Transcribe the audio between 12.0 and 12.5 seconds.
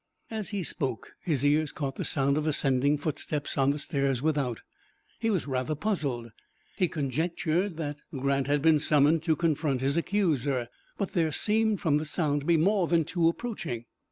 sound, to